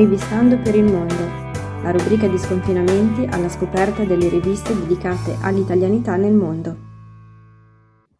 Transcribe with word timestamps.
Rivistando 0.00 0.56
per 0.56 0.74
il 0.74 0.84
mondo, 0.84 1.14
la 1.82 1.90
rubrica 1.90 2.26
di 2.26 2.38
sconfinamenti 2.38 3.26
alla 3.26 3.50
scoperta 3.50 4.02
delle 4.02 4.30
riviste 4.30 4.74
dedicate 4.74 5.36
all'italianità 5.42 6.16
nel 6.16 6.32
mondo. 6.32 6.78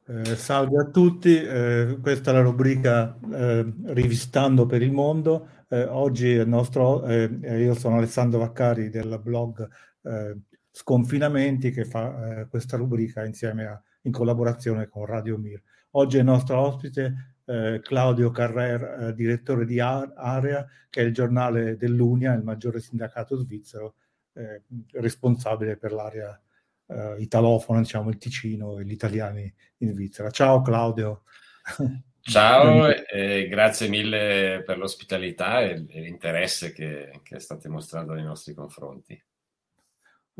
Eh, 0.06 0.36
salve 0.36 0.78
a 0.78 0.84
tutti, 0.90 1.34
eh, 1.34 1.96
questa 2.02 2.32
è 2.32 2.34
la 2.34 2.42
rubrica 2.42 3.18
eh, 3.32 3.72
Rivistando 3.84 4.66
per 4.66 4.82
il 4.82 4.92
mondo. 4.92 5.48
Eh, 5.68 5.84
oggi 5.84 6.26
il 6.26 6.46
nostro, 6.46 7.02
eh, 7.06 7.30
io 7.40 7.72
sono 7.72 7.96
Alessandro 7.96 8.40
Vaccari 8.40 8.90
del 8.90 9.18
blog 9.18 9.66
eh, 10.02 10.36
Sconfinamenti 10.70 11.70
che 11.70 11.86
fa 11.86 12.46
questa 12.50 12.76
rubrica 12.76 13.24
insieme 13.24 13.64
a, 13.64 13.82
in 14.02 14.12
collaborazione 14.12 14.86
con 14.86 15.06
Radio 15.06 15.38
Mir. 15.38 15.62
Oggi 15.92 16.18
il 16.18 16.24
nostro 16.24 16.60
ospite 16.60 17.29
eh, 17.44 17.80
Claudio 17.82 18.30
Carrer, 18.30 19.08
eh, 19.08 19.14
direttore 19.14 19.64
di 19.64 19.80
Area, 19.80 20.66
che 20.88 21.00
è 21.00 21.04
il 21.04 21.12
giornale 21.12 21.76
dell'Unia, 21.76 22.34
il 22.34 22.42
maggiore 22.42 22.80
sindacato 22.80 23.36
svizzero, 23.36 23.94
eh, 24.34 24.62
responsabile 24.92 25.76
per 25.76 25.92
l'area 25.92 26.40
eh, 26.86 27.16
italofona, 27.18 27.80
diciamo 27.80 28.10
il 28.10 28.18
Ticino 28.18 28.78
e 28.78 28.84
gli 28.84 28.92
italiani 28.92 29.52
in 29.78 29.92
Svizzera. 29.92 30.30
Ciao 30.30 30.62
Claudio. 30.62 31.22
Ciao 32.22 32.86
e 32.88 33.48
grazie 33.48 33.88
mille 33.88 34.62
per 34.64 34.76
l'ospitalità 34.76 35.62
e, 35.62 35.78
l'interesse 35.88 36.72
che, 36.72 37.20
che 37.22 37.38
state 37.38 37.68
mostrando 37.68 38.12
nei 38.12 38.24
nostri 38.24 38.52
confronti. 38.52 39.20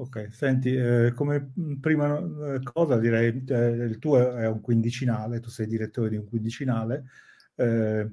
Ok, 0.00 0.28
senti, 0.32 0.74
eh, 0.74 1.12
come 1.14 1.52
prima 1.78 2.18
eh, 2.54 2.62
cosa 2.62 2.96
direi, 2.98 3.44
eh, 3.46 3.54
il 3.84 3.98
tuo 3.98 4.34
è 4.34 4.46
un 4.48 4.62
quindicinale, 4.62 5.40
tu 5.40 5.50
sei 5.50 5.66
direttore 5.66 6.08
di 6.08 6.16
un 6.16 6.24
quindicinale, 6.26 7.04
eh, 7.56 8.10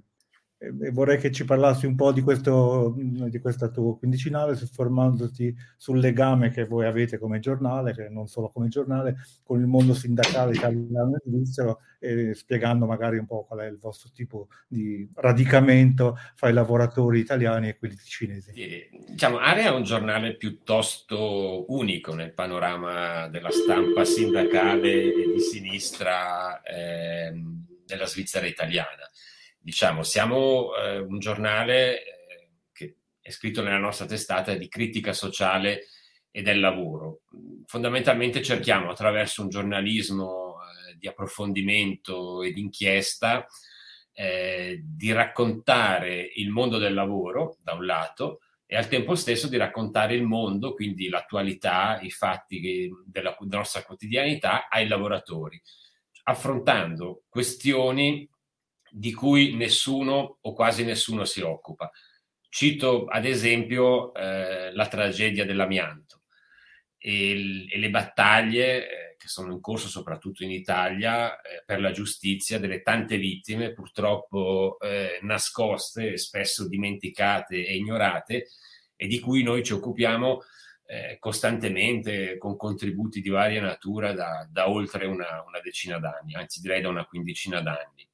e 0.60 0.90
vorrei 0.90 1.20
che 1.20 1.32
ci 1.32 1.46
parlassi 1.46 1.86
un 1.86 1.96
po' 1.96 2.12
di 2.12 2.22
questo, 2.22 2.96
di 2.98 3.40
questo 3.40 3.70
tuo 3.70 3.98
quindicinale, 3.98 4.56
soffermandoti 4.56 5.56
sul 5.78 6.00
legame 6.00 6.50
che 6.50 6.66
voi 6.66 6.88
avete 6.88 7.20
come 7.20 7.40
giornale, 7.40 7.94
che 7.94 8.10
non 8.10 8.28
solo 8.28 8.50
come 8.50 8.68
giornale, 8.68 9.18
con 9.44 9.60
il 9.60 9.68
mondo 9.68 9.94
sindacale 9.94 10.56
italiano 10.56 11.16
e 11.16 11.22
svizzero 11.24 11.80
e 12.00 12.34
spiegando 12.34 12.88
magari 12.88 13.20
un 13.20 13.28
po' 13.28 13.46
qual 13.46 13.60
è 13.60 13.66
il 13.68 13.78
vostro 13.78 14.10
tipo 14.12 14.48
di 14.68 15.08
radicamento 15.14 16.18
fra 16.34 16.50
i 16.50 16.54
lavoratori 16.54 17.20
italiani 17.20 17.70
e 17.70 17.78
quelli 17.78 17.98
cinesi. 17.98 18.52
Diciamo, 19.08 19.38
Area 19.38 19.66
è 19.66 19.76
un 19.76 19.84
giornale 19.84 20.36
piuttosto 20.38 21.72
unico 21.72 22.16
nel 22.16 22.34
panorama 22.34 23.28
della 23.28 23.52
stampa 23.52 24.04
sindacale 24.06 25.14
e 25.14 25.32
di 25.36 25.40
sinistra 25.40 26.62
eh, 26.64 27.32
della 27.86 28.08
Svizzera 28.08 28.48
italiana 28.48 29.08
diciamo, 29.68 30.02
siamo 30.02 30.74
eh, 30.78 31.00
un 31.00 31.20
giornale 31.20 32.02
eh, 32.02 32.50
che 32.72 32.96
è 33.20 33.30
scritto 33.32 33.62
nella 33.62 33.78
nostra 33.78 34.06
testata 34.06 34.54
di 34.54 34.70
critica 34.70 35.12
sociale 35.12 35.88
e 36.32 36.42
del 36.42 36.62
lavoro. 36.62 37.24
Fondamentalmente 37.66 38.42
cerchiamo 38.42 38.90
attraverso 38.90 39.42
un 39.42 39.50
giornalismo 39.50 40.56
eh, 40.62 40.96
di 40.98 41.10
approfondimento 41.10 42.44
e 42.44 42.54
di 42.54 42.62
inchiesta 42.62 43.46
eh, 44.14 44.80
di 44.86 45.12
raccontare 45.12 46.32
il 46.36 46.50
mondo 46.50 46.78
del 46.78 46.94
lavoro, 46.94 47.58
da 47.62 47.74
un 47.74 47.86
lato, 47.86 48.40
e 48.66 48.78
al 48.78 48.88
tempo 48.88 49.16
stesso 49.16 49.50
di 49.50 49.58
raccontare 49.58 50.16
il 50.16 50.24
mondo, 50.24 50.74
quindi 50.76 51.10
l'attualità, 51.10 52.00
i 52.00 52.10
fatti 52.10 52.62
della, 53.06 53.36
della 53.38 53.60
nostra 53.60 53.84
quotidianità 53.84 54.70
ai 54.70 54.88
lavoratori, 54.88 55.62
affrontando 56.24 57.24
questioni 57.28 58.30
di 58.92 59.14
cui 59.14 59.56
nessuno 59.56 60.38
o 60.42 60.54
quasi 60.54 60.84
nessuno 60.84 61.26
si 61.26 61.42
occupa. 61.42 61.92
Cito 62.50 63.06
ad 63.06 63.26
esempio 63.26 64.14
eh, 64.14 64.72
la 64.74 64.88
tragedia 64.88 65.46
dell'amianto 65.46 66.24
e, 66.98 67.68
e 67.70 67.78
le 67.78 67.90
battaglie 67.90 68.90
eh, 68.90 69.16
che 69.18 69.28
sono 69.28 69.52
in 69.52 69.62
corso 69.62 69.88
soprattutto 69.88 70.44
in 70.44 70.52
Italia 70.52 71.40
eh, 71.42 71.64
per 71.66 71.82
la 71.82 71.92
giustizia 71.92 72.60
delle 72.60 72.82
tante 72.82 73.18
vittime 73.18 73.74
purtroppo 73.74 74.78
eh, 74.80 75.20
nascoste, 75.22 76.18
spesso 76.18 76.68
dimenticate 76.68 77.66
e 77.66 77.76
ignorate 77.76 78.48
e 78.96 79.08
di 79.08 79.20
cui 79.20 79.44
noi 79.44 79.64
ci 79.64 79.74
occupiamo 79.74 80.42
eh, 80.88 81.18
costantemente 81.20 82.38
con 82.38 82.56
contributi 82.56 83.22
di 83.22 83.30
varia 83.30 83.62
natura 83.62 84.14
da, 84.14 84.48
da 84.50 84.70
oltre 84.70 85.06
una, 85.06 85.44
una 85.46 85.60
decina 85.62 86.00
d'anni, 86.00 86.34
anzi 86.36 86.62
direi 86.62 86.82
da 86.82 86.90
una 86.90 87.06
quindicina 87.06 87.62
d'anni. 87.62 88.07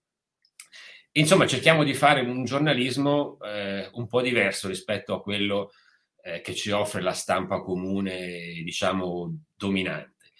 Insomma, 1.16 1.46
cerchiamo 1.46 1.84
di 1.84 1.94
fare 1.94 2.22
un 2.22 2.44
giornalismo 2.44 3.38
eh, 3.42 3.88
un 3.94 4.08
po' 4.08 4.22
diverso 4.22 4.68
rispetto 4.68 5.14
a 5.14 5.22
quello 5.22 5.72
eh, 6.24 6.42
che 6.42 6.56
ci 6.56 6.72
offre 6.72 7.02
la 7.02 7.14
stampa 7.14 7.62
comune, 7.62 8.62
diciamo, 8.64 9.32
dominante. 9.56 10.32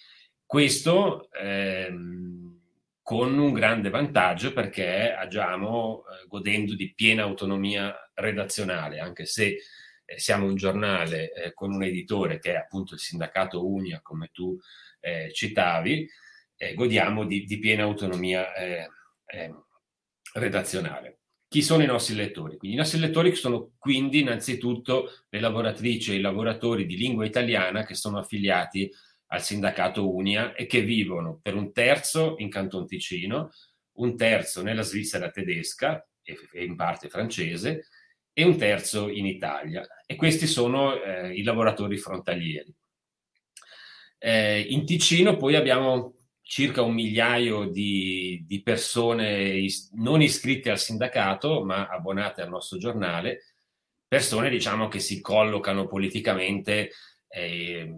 Questo 0.44 1.30
ehm, 1.30 2.60
con 3.02 3.38
un 3.38 3.52
grande 3.52 3.88
vantaggio 3.88 4.52
perché 4.52 5.12
agiamo 5.12 6.02
eh, 6.06 6.26
godendo 6.26 6.74
di 6.74 6.92
piena 6.92 7.22
autonomia 7.22 7.94
redazionale, 8.14 8.98
anche 8.98 9.26
se 9.26 9.58
eh, 10.04 10.18
siamo 10.18 10.46
un 10.46 10.56
giornale 10.56 11.32
eh, 11.34 11.52
con 11.52 11.72
un 11.72 11.84
editore 11.84 12.40
che 12.40 12.52
è 12.52 12.56
appunto 12.56 12.94
il 12.94 13.00
sindacato 13.00 13.64
Unia, 13.64 14.00
come 14.02 14.30
tu 14.32 14.58
eh, 14.98 15.30
citavi, 15.32 16.08
godiamo 16.74 17.26
di, 17.26 17.44
di, 17.44 17.58
piena 17.58 17.82
autonomia 17.82 18.50
redazionale. 20.34 21.18
Chi 21.48 21.62
sono 21.62 21.82
i 21.82 21.86
nostri 21.86 22.14
lettori? 22.14 22.56
Quindi, 22.56 22.76
I 22.76 22.80
nostri 22.80 22.98
lettori 22.98 23.34
sono 23.34 23.72
quindi 23.78 24.20
innanzitutto 24.20 25.10
le 25.28 25.40
lavoratrici 25.40 26.12
e 26.12 26.16
i 26.16 26.20
lavoratori 26.20 26.86
di 26.86 26.96
lingua 26.96 27.24
italiana 27.24 27.84
che 27.84 27.94
sono 27.94 28.18
affiliati 28.18 28.90
al 29.28 29.42
sindacato 29.42 30.12
Unia 30.12 30.54
e 30.54 30.66
che 30.66 30.82
vivono 30.82 31.38
per 31.40 31.54
un 31.54 31.72
terzo 31.72 32.34
in 32.38 32.50
Canton 32.50 32.86
Ticino, 32.86 33.50
un 33.98 34.16
terzo 34.16 34.62
nella 34.62 34.82
Svizzera 34.82 35.30
tedesca 35.30 36.04
e 36.22 36.36
in 36.64 36.74
parte 36.74 37.08
francese 37.08 37.86
e 38.32 38.44
un 38.44 38.56
terzo 38.56 39.08
in 39.08 39.26
Italia. 39.26 39.86
E 40.06 40.16
questi 40.16 40.46
sono 40.46 41.00
eh, 41.00 41.32
i 41.34 41.44
lavoratori 41.44 41.96
frontalieri. 41.96 42.74
Eh, 44.18 44.60
in 44.60 44.84
Ticino 44.84 45.36
poi 45.36 45.54
abbiamo 45.54 46.14
circa 46.46 46.82
un 46.82 46.92
migliaio 46.92 47.64
di, 47.64 48.44
di, 48.46 48.62
persone 48.62 49.48
is- 49.56 49.90
non 49.94 50.20
iscritte 50.20 50.70
al 50.70 50.78
sindacato, 50.78 51.64
ma 51.64 51.88
abbonate 51.88 52.42
al 52.42 52.50
nostro 52.50 52.78
giornale, 52.78 53.56
persone 54.06 54.50
diciamo 54.50 54.86
che 54.88 55.00
si 55.00 55.20
collocano 55.20 55.86
politicamente, 55.86 56.90
eh, 57.28 57.96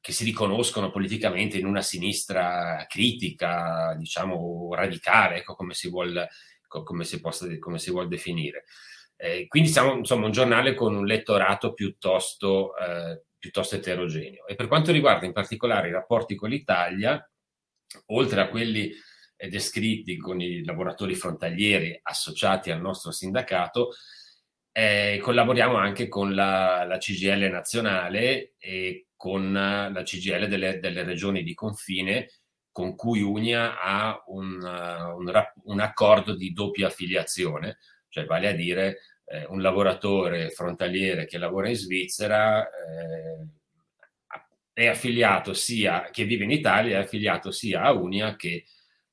che 0.00 0.12
si 0.12 0.24
riconoscono 0.24 0.90
politicamente 0.90 1.58
in 1.58 1.66
una 1.66 1.80
sinistra 1.82 2.84
critica, 2.86 3.94
diciamo 3.98 4.72
radicale, 4.74 5.38
ecco 5.38 5.54
come 5.54 5.72
si 5.72 5.88
vuole, 5.88 6.28
come 6.68 7.04
si 7.04 7.18
possa, 7.20 7.46
come 7.58 7.78
si 7.78 7.90
vuol 7.90 8.08
definire. 8.08 8.64
Eh, 9.16 9.46
quindi 9.46 9.70
siamo 9.70 9.94
insomma 9.96 10.26
un 10.26 10.32
giornale 10.32 10.74
con 10.74 10.94
un 10.94 11.06
lettorato 11.06 11.72
piuttosto, 11.72 12.76
eh, 12.76 13.22
piuttosto 13.38 13.74
eterogeneo. 13.76 14.46
E 14.46 14.54
per 14.54 14.68
quanto 14.68 14.92
riguarda 14.92 15.24
in 15.24 15.32
particolare 15.32 15.88
i 15.88 15.92
rapporti 15.92 16.34
con 16.34 16.50
l'Italia, 16.50 17.26
oltre 18.06 18.40
a 18.40 18.48
quelli 18.48 18.92
eh, 19.36 19.48
descritti 19.48 20.16
con 20.16 20.40
i 20.40 20.64
lavoratori 20.64 21.14
frontalieri 21.14 21.98
associati 22.02 22.70
al 22.70 22.80
nostro 22.80 23.10
sindacato, 23.10 23.92
eh, 24.72 25.18
collaboriamo 25.22 25.76
anche 25.76 26.08
con 26.08 26.34
la, 26.34 26.84
la, 26.84 26.98
CGL 26.98 27.48
nazionale 27.50 28.54
e 28.58 29.06
con 29.16 29.52
la 29.52 30.02
CGL 30.02 30.48
delle, 30.48 30.78
delle 30.78 31.02
regioni 31.02 31.42
di 31.42 31.54
confine 31.54 32.28
con 32.76 32.94
cui 32.94 33.22
Unia 33.22 33.80
ha 33.80 34.22
un, 34.26 34.60
uh, 34.60 35.16
un, 35.16 35.32
un, 35.64 35.80
accordo 35.80 36.36
di 36.36 36.52
doppia 36.52 36.88
affiliazione, 36.88 37.78
cioè 38.10 38.26
vale 38.26 38.48
a 38.48 38.52
dire 38.52 38.98
eh, 39.24 39.46
un 39.48 39.62
lavoratore 39.62 40.50
frontaliere 40.50 41.24
che 41.24 41.38
lavora 41.38 41.70
in 41.70 41.76
Svizzera 41.76 42.62
eh, 42.68 43.46
è 44.76 44.88
affiliato 44.88 45.54
sia, 45.54 46.10
che 46.10 46.26
vive 46.26 46.44
in 46.44 46.50
Italia, 46.50 46.98
è 46.98 47.00
affiliato 47.00 47.50
sia 47.50 47.80
a 47.80 47.92
Unia 47.92 48.36
che 48.36 48.66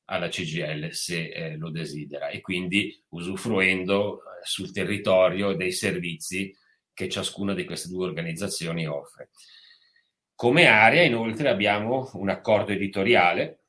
alla 0.10 0.28
CGL 0.28 0.92
se 0.92 1.30
eh, 1.30 1.56
lo 1.56 1.70
desidera 1.70 2.28
e 2.28 2.42
quindi 2.42 3.02
usufruendo 3.12 4.18
eh, 4.18 4.22
sul 4.44 4.74
territorio 4.74 5.54
dei 5.54 5.72
servizi 5.72 6.54
che 6.92 7.08
ciascuna 7.08 7.54
di 7.54 7.64
queste 7.64 7.88
due 7.88 8.08
organizzazioni 8.08 8.86
offre. 8.86 9.30
Come 10.36 10.66
area 10.66 11.04
inoltre 11.04 11.48
abbiamo 11.48 12.12
un 12.16 12.28
accordo 12.28 12.74
editoriale, 12.74 13.68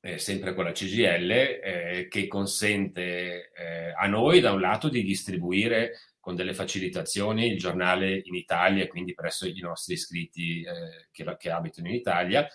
eh, 0.00 0.18
sempre 0.18 0.54
con 0.54 0.62
la 0.62 0.70
CGL, 0.70 1.30
eh, 1.32 2.06
che 2.08 2.28
consente 2.28 3.50
eh, 3.50 3.92
a 3.96 4.06
noi 4.06 4.38
da 4.38 4.52
un 4.52 4.60
lato 4.60 4.88
di 4.88 5.02
distribuire 5.02 6.11
con 6.22 6.36
delle 6.36 6.54
facilitazioni 6.54 7.48
il 7.48 7.58
giornale 7.58 8.20
in 8.22 8.36
Italia, 8.36 8.86
quindi 8.86 9.12
presso 9.12 9.44
i 9.44 9.58
nostri 9.58 9.94
iscritti 9.94 10.62
eh, 10.62 11.08
che, 11.10 11.36
che, 11.36 11.50
abitano 11.50 11.88
in 11.88 11.94
Italia, 11.94 12.46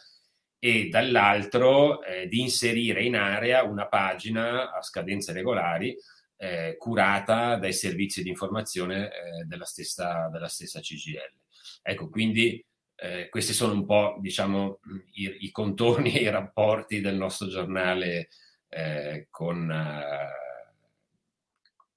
e 0.57 0.87
dall'altro 0.87 2.01
eh, 2.01 2.29
di 2.29 2.39
inserire 2.39 3.03
in 3.03 3.17
area 3.17 3.63
una 3.63 3.87
pagina 3.87 4.73
a 4.73 4.81
scadenze 4.81 5.33
regolari 5.33 5.93
eh, 6.37 6.77
curata 6.77 7.57
dai 7.57 7.73
servizi 7.73 8.23
di 8.23 8.29
informazione 8.29 9.07
eh, 9.07 9.43
della, 9.45 9.65
stessa, 9.65 10.29
della, 10.31 10.47
stessa, 10.47 10.79
CGL. 10.79 11.35
Ecco, 11.81 12.09
quindi 12.09 12.65
eh, 12.95 13.27
questi 13.27 13.51
sono 13.51 13.73
un 13.73 13.85
po', 13.85 14.15
diciamo, 14.21 14.79
i, 15.15 15.39
i, 15.41 15.51
contorni 15.51 16.13
e 16.13 16.21
i 16.23 16.29
rapporti 16.29 17.01
del 17.01 17.17
nostro 17.17 17.49
giornale 17.49 18.29
eh, 18.69 19.27
con, 19.29 19.69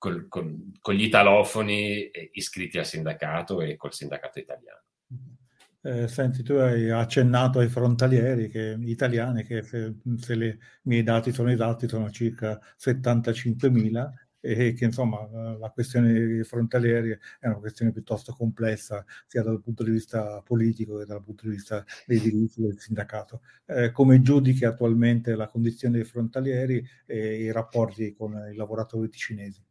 col, 0.00 0.29
con, 0.29 0.73
con, 0.81 0.94
gli 0.94 1.05
italofoni 1.05 2.11
iscritti 2.32 2.79
al 2.79 2.87
sindacato 2.87 3.61
e 3.61 3.76
col 3.76 3.93
sindacato 3.93 4.38
italiano. 4.38 4.81
Eh, 5.82 6.08
senti, 6.08 6.43
tu 6.43 6.55
hai 6.55 6.91
accennato 6.91 7.58
ai 7.58 7.69
frontalieri 7.69 8.49
che, 8.49 8.76
italiani 8.81 9.44
che 9.44 9.62
se, 9.62 9.94
se 10.17 10.35
i 10.35 10.58
miei 10.85 11.02
dati 11.02 11.32
sono 11.32 11.50
esatti 11.50 11.87
sono 11.87 12.11
circa 12.11 12.58
75.000 12.79 14.11
e 14.41 14.73
che 14.73 14.87
insomma 14.87 15.29
la 15.58 15.69
questione 15.70 16.12
dei 16.12 16.44
frontalieri 16.44 17.11
è 17.38 17.47
una 17.47 17.58
questione 17.58 17.93
piuttosto 17.93 18.32
complessa 18.32 19.05
sia 19.26 19.43
dal 19.43 19.61
punto 19.61 19.82
di 19.85 19.91
vista 19.91 20.41
politico 20.43 20.97
che 20.97 21.05
dal 21.05 21.23
punto 21.23 21.47
di 21.47 21.56
vista 21.56 21.85
dei 22.06 22.20
diritti 22.20 22.62
del 22.62 22.79
sindacato. 22.79 23.43
Eh, 23.67 23.91
come 23.91 24.23
giudichi 24.23 24.64
attualmente 24.64 25.35
la 25.35 25.47
condizione 25.47 25.97
dei 25.97 26.05
frontalieri 26.05 26.82
e 27.05 27.43
i 27.43 27.52
rapporti 27.52 28.14
con 28.14 28.32
i 28.50 28.56
lavoratori 28.56 29.11
ticinesi? 29.11 29.62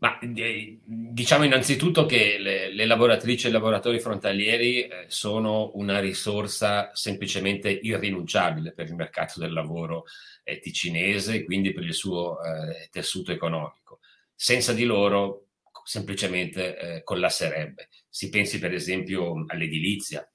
Ma 0.00 0.18
eh, 0.18 0.78
diciamo 0.82 1.44
innanzitutto 1.44 2.06
che 2.06 2.38
le, 2.38 2.72
le, 2.72 2.86
lavoratrici 2.86 3.46
e 3.46 3.48
i 3.50 3.52
lavoratori 3.52 4.00
frontalieri 4.00 4.84
eh, 4.84 5.04
sono 5.08 5.72
una 5.74 6.00
risorsa 6.00 6.90
semplicemente 6.94 7.68
irrinunciabile 7.70 8.72
per 8.72 8.86
il 8.86 8.94
mercato 8.94 9.38
del 9.38 9.52
lavoro 9.52 10.04
eh, 10.42 10.58
ticinese 10.58 11.34
e 11.34 11.44
quindi 11.44 11.74
per 11.74 11.84
il 11.84 11.92
suo 11.92 12.42
eh, 12.42 12.88
tessuto 12.90 13.30
economico. 13.30 14.00
Senza 14.34 14.72
di 14.72 14.84
loro 14.84 15.48
semplicemente 15.84 16.78
eh, 16.78 17.02
collasserebbe. 17.02 17.90
Si 18.08 18.30
pensi 18.30 18.58
per 18.58 18.72
esempio 18.72 19.44
all'edilizia 19.48 20.26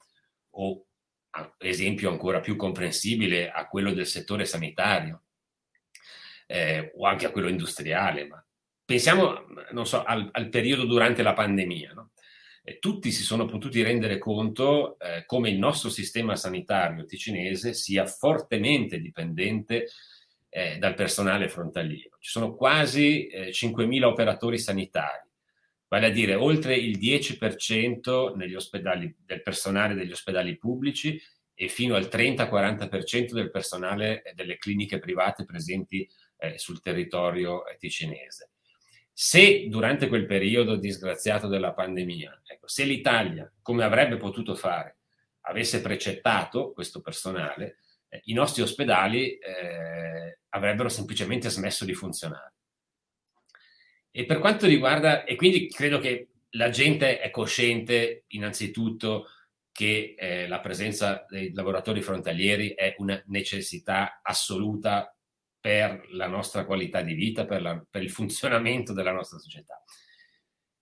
o 0.51 0.85
esempio 1.57 2.11
ancora 2.11 2.39
più 2.39 2.55
comprensibile 2.55 3.49
a 3.49 3.67
quello 3.67 3.93
del 3.93 4.05
settore 4.05 4.45
sanitario 4.45 5.23
eh, 6.45 6.91
o 6.95 7.05
anche 7.07 7.25
a 7.25 7.31
quello 7.31 7.47
industriale, 7.49 8.27
ma 8.27 8.44
pensiamo, 8.85 9.45
so, 9.83 10.03
al, 10.03 10.29
al 10.31 10.49
periodo 10.49 10.85
durante 10.85 11.23
la 11.23 11.33
pandemia, 11.33 11.93
no? 11.93 12.11
tutti 12.79 13.11
si 13.11 13.23
sono 13.23 13.45
potuti 13.45 13.83
rendere 13.83 14.17
conto 14.17 14.97
eh, 14.99 15.23
come 15.25 15.49
il 15.49 15.57
nostro 15.57 15.89
sistema 15.89 16.35
sanitario 16.35 17.05
ticinese 17.05 17.73
sia 17.73 18.07
fortemente 18.07 18.99
dipendente 18.99 19.87
eh, 20.49 20.77
dal 20.77 20.95
personale 20.95 21.47
frontaliero. 21.47 22.17
Ci 22.19 22.31
sono 22.31 22.55
quasi 22.55 23.27
eh, 23.27 23.49
5.000 23.49 24.03
operatori 24.03 24.57
sanitari, 24.57 25.29
vale 25.87 26.07
a 26.07 26.09
dire 26.09 26.33
oltre 26.33 26.75
il 26.75 26.97
10% 26.97 28.35
negli 28.35 28.55
ospedali, 28.55 29.15
del 29.23 29.43
personale 29.43 29.93
degli 29.93 30.11
ospedali 30.11 30.57
pubblici 30.57 31.21
e 31.53 31.67
fino 31.67 31.95
al 31.95 32.09
30-40% 32.11 33.31
del 33.31 33.51
personale 33.51 34.23
delle 34.33 34.57
cliniche 34.57 34.97
private 34.97 35.45
presenti 35.45 36.09
eh, 36.37 36.57
sul 36.57 36.81
territorio 36.81 37.65
eh, 37.67 37.77
ticinese. 37.77 38.49
Se 39.17 39.67
durante 39.69 40.09
quel 40.09 40.25
periodo 40.25 40.75
disgraziato 40.75 41.47
della 41.47 41.71
pandemia, 41.71 42.41
ecco, 42.45 42.67
se 42.67 42.83
l'Italia, 42.83 43.49
come 43.61 43.85
avrebbe 43.85 44.17
potuto 44.17 44.55
fare, 44.55 44.97
avesse 45.47 45.81
precettato 45.81 46.73
questo 46.73 46.99
personale, 46.99 47.77
eh, 48.09 48.19
i 48.25 48.33
nostri 48.33 48.61
ospedali 48.61 49.37
eh, 49.37 50.39
avrebbero 50.49 50.89
semplicemente 50.89 51.49
smesso 51.49 51.85
di 51.85 51.93
funzionare. 51.93 52.55
E 54.11 54.25
per 54.25 54.39
quanto 54.39 54.67
riguarda, 54.67 55.23
e 55.23 55.37
quindi 55.37 55.69
credo 55.69 55.99
che 55.99 56.31
la 56.49 56.67
gente 56.67 57.21
è 57.21 57.29
cosciente 57.29 58.25
innanzitutto 58.27 59.27
che 59.71 60.15
eh, 60.17 60.45
la 60.49 60.59
presenza 60.59 61.25
dei 61.29 61.53
lavoratori 61.53 62.01
frontalieri 62.01 62.73
è 62.73 62.95
una 62.97 63.23
necessità 63.27 64.19
assoluta 64.21 65.14
per 65.65 66.05
la 66.11 66.27
nostra 66.27 66.63
qualità 66.63 67.01
di 67.01 67.15
vita, 67.15 67.43
per, 67.43 67.59
la, 67.59 67.83
per, 67.89 68.03
il 68.03 68.11
funzionamento 68.11 68.93
della 68.93 69.11
nostra 69.11 69.39
società. 69.39 69.83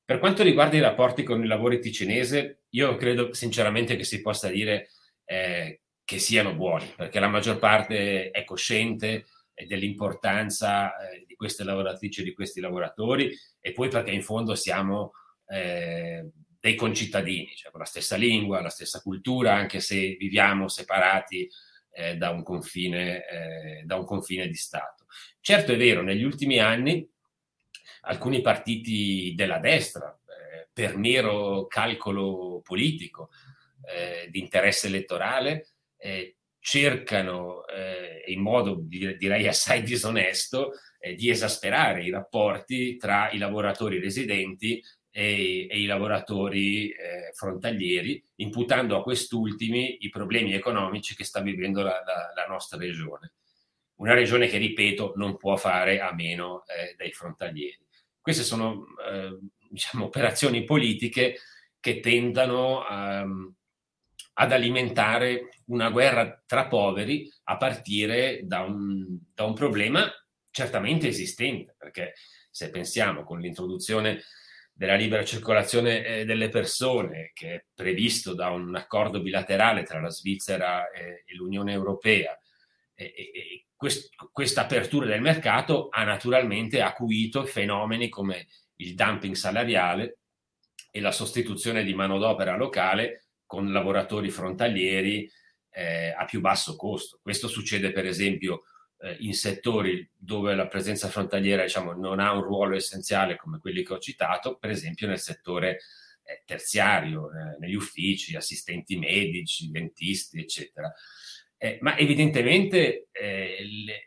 Per 0.04 0.20
quanto 0.20 0.44
riguarda 0.44 0.76
i 0.76 0.82
rapporti 0.82 1.24
con 1.24 1.42
il 1.42 1.48
lavoro 1.48 1.80
ticinese, 1.80 2.64
io 2.72 2.98
credo 2.98 3.34
sinceramente 3.34 3.96
che 3.96 4.04
si 4.04 4.20
possa 4.20 4.50
dire 4.50 4.90
eh, 5.24 5.84
che 6.04 6.20
siano 6.20 6.54
buoni, 6.54 6.94
perché 6.98 7.22
la 7.22 7.30
maggior 7.30 7.60
parte 7.60 8.30
è 8.32 8.44
cosciente 8.44 9.28
dell'importanza 9.66 10.98
eh, 10.98 11.24
di 11.26 11.36
queste 11.36 11.64
lavoratrici 11.64 12.20
e 12.20 12.26
di 12.26 12.34
questi 12.34 12.60
lavoratori 12.60 13.34
e 13.62 13.72
poi 13.72 13.88
perché 13.88 14.12
in 14.12 14.22
fondo 14.22 14.54
siamo 14.54 15.14
eh, 15.48 16.30
dei 16.60 16.76
concittadini, 16.76 17.56
cioè 17.56 17.72
con 17.72 17.80
la 17.80 17.86
stessa 17.86 18.18
lingua, 18.18 18.62
la 18.62 18.68
stessa 18.68 19.00
cultura, 19.00 19.54
anche 19.54 19.80
se 19.80 20.18
viviamo 20.20 20.68
separati 20.68 21.50
eh, 21.94 22.18
da, 22.18 22.32
un 22.32 22.44
confine, 22.44 23.26
eh, 23.28 23.84
da 23.86 23.96
un 23.96 24.06
confine 24.06 24.48
di 24.48 24.56
Stato. 24.56 25.06
Certo 25.40 25.72
è 25.72 25.78
vero, 25.78 26.02
negli 26.02 26.24
ultimi 26.24 26.60
anni 26.60 27.08
alcuni 28.02 28.42
partiti 28.42 29.34
della 29.36 29.60
destra, 29.60 30.18
eh, 30.26 30.68
per 30.74 30.98
mero 30.98 31.68
calcolo 31.68 32.62
politico, 32.64 33.30
eh, 33.86 34.28
di 34.30 34.40
interesse 34.40 34.88
elettorale, 34.88 35.68
eh, 35.98 36.38
cercano 36.60 37.66
eh, 37.68 38.24
in 38.28 38.42
modo 38.42 38.78
direi 38.80 39.48
assai 39.48 39.84
disonesto 39.84 40.72
di 41.18 41.30
esasperare 41.30 42.02
i 42.02 42.10
rapporti 42.10 42.96
tra 42.96 43.30
i 43.32 43.38
lavoratori 43.38 44.00
residenti 44.00 44.82
e, 45.16 45.68
e 45.70 45.80
i 45.80 45.86
lavoratori 45.86 46.90
eh, 46.90 47.32
frontalieri, 47.34 48.22
imputando 48.38 48.98
a 48.98 49.04
quest'ultimi 49.04 49.98
i 50.02 50.10
problemi 50.10 50.54
economici 50.54 51.16
che 51.16 51.24
sta 51.24 51.40
vivendo 51.40 51.84
la, 51.84 52.02
la, 52.04 52.32
la 52.34 52.46
nostra 52.48 52.80
regione. 52.80 53.34
Una 53.98 54.16
regione 54.16 54.48
che, 54.48 54.58
ripeto, 54.58 55.14
non 55.18 55.38
può 55.38 55.56
fare 55.56 56.02
a 56.02 56.12
meno 56.16 56.64
eh, 56.66 56.96
dei 56.98 57.12
frontalieri. 57.12 57.78
Queste 58.20 58.42
sono 58.42 58.86
eh, 59.08 59.38
diciamo, 59.70 60.06
operazioni 60.06 60.64
politiche 60.64 61.38
che 61.80 62.00
tendano 62.00 62.82
a, 62.82 63.20
ehm, 63.20 63.56
ad 64.34 64.52
alimentare 64.52 65.50
una 65.68 65.92
guerra 65.92 66.42
tra 66.44 66.68
poveri 66.68 67.32
a 67.44 67.58
partire 67.58 68.42
da 68.46 68.62
un, 68.62 69.20
da 69.32 69.44
un 69.44 69.54
problema 69.54 70.12
certamente 70.50 71.08
esistente, 71.08 71.76
perché 71.78 72.16
se 72.50 72.72
pensiamo 72.72 73.24
con 73.24 73.40
l'introduzione 73.40 74.24
della 74.74 74.96
libera 74.96 75.24
circolazione 75.24 76.04
eh, 76.04 76.26
delle 76.26 76.50
persone, 76.50 77.32
che 77.34 77.54
è 77.54 77.66
previsto 77.74 78.34
da 78.34 78.50
un 78.50 78.76
accordo 78.76 79.22
bilaterale 79.22 79.84
tra 79.84 80.02
la 80.02 80.10
Svizzera 80.10 80.90
e, 80.90 81.24
l'Unione 81.36 81.72
Europea, 81.74 82.38
e, 82.96 83.14
e 83.16 83.66
quest, 83.76 84.10
questa 84.32 84.62
apertura 84.62 85.06
del 85.06 85.22
mercato 85.22 85.90
ha 85.90 86.04
naturalmente 86.04 86.82
acuito 86.82 87.46
fenomeni 87.46 88.10
come 88.10 88.48
il 88.78 88.96
dumping 88.96 89.36
salariale 89.36 90.18
e 90.92 91.00
la 91.00 91.12
sostituzione 91.12 91.84
di 91.84 91.94
manodopera 91.94 92.56
locale 92.56 93.28
con 93.46 93.72
lavoratori 93.72 94.30
frontalieri 94.32 95.30
eh, 95.70 96.14
a 96.18 96.26
più 96.26 96.40
basso 96.40 96.76
costo. 96.76 97.20
Questo 97.22 97.48
succede 97.48 97.92
per 97.92 98.06
esempio 98.06 98.64
eh, 99.04 99.18
in 99.20 99.34
settori 99.34 100.10
dove 100.16 100.56
la 100.56 100.68
presenza 100.68 101.10
frontaliera 101.10 101.64
diciamo, 101.64 101.92
non 101.92 102.20
ha 102.20 102.32
un 102.32 102.42
ruolo 102.42 102.76
essenziale 102.76 103.36
come 103.36 103.60
quelli 103.60 103.84
che 103.84 103.94
ho 103.94 104.00
citato, 104.00 104.58
per 104.58 104.70
esempio 104.70 105.08
nel 105.08 105.20
settore 105.20 105.80
eh, 106.24 106.42
terziario, 106.46 107.30
eh, 107.30 107.58
negli 107.60 107.76
uffici, 107.76 108.36
assistenti 108.36 108.98
medici, 108.98 109.70
dentisti, 109.70 110.40
eccetera. 110.40 110.92
Eh, 111.58 111.78
ma 111.82 111.98
evidentemente 111.98 113.08
eh, 113.12 113.58
le, 113.86 114.04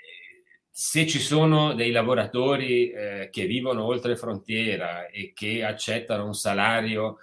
se 0.70 1.06
ci 1.06 1.18
sono 1.18 1.74
dei 1.74 1.90
lavoratori 1.90 2.90
eh, 2.90 3.28
che 3.30 3.46
vivono 3.46 3.84
oltre 3.84 4.16
frontiera 4.16 5.08
e 5.08 5.32
che 5.34 5.62
accettano 5.62 6.24
un 6.24 6.34
salario 6.34 7.18